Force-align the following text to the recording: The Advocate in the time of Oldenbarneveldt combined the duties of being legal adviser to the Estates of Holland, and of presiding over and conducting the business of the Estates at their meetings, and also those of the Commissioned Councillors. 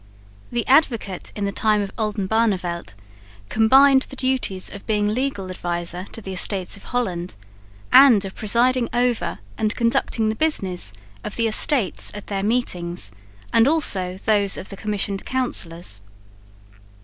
The 0.51 0.67
Advocate 0.67 1.31
in 1.35 1.45
the 1.45 1.51
time 1.51 1.79
of 1.79 1.95
Oldenbarneveldt 1.95 2.95
combined 3.49 4.01
the 4.09 4.15
duties 4.15 4.73
of 4.73 4.87
being 4.87 5.13
legal 5.13 5.51
adviser 5.51 6.05
to 6.11 6.21
the 6.23 6.33
Estates 6.33 6.75
of 6.75 6.85
Holland, 6.85 7.35
and 7.93 8.25
of 8.25 8.33
presiding 8.33 8.89
over 8.95 9.37
and 9.59 9.75
conducting 9.75 10.29
the 10.29 10.35
business 10.35 10.91
of 11.23 11.35
the 11.35 11.47
Estates 11.47 12.09
at 12.15 12.25
their 12.25 12.41
meetings, 12.41 13.11
and 13.53 13.67
also 13.67 14.17
those 14.25 14.57
of 14.57 14.69
the 14.69 14.75
Commissioned 14.75 15.23
Councillors. 15.23 16.01